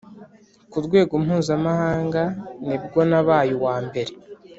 ku 0.71 0.77
rwego 0.85 1.13
mpuzamahanga 1.23 2.23
nibwo 2.67 2.99
nabaye 3.09 3.51
uwa 3.57 3.75
mbere. 3.87 4.11